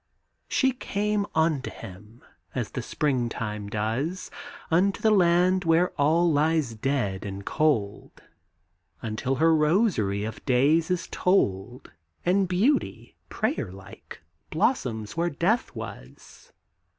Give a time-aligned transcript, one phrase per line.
[0.47, 2.23] She came unto him
[2.55, 4.31] as the springtime does
[4.71, 8.23] Unto the land where all lies dead and cold,
[9.03, 11.91] Until her rosary of days is told
[12.25, 16.51] And beauty, prayer like, blossoms where death was.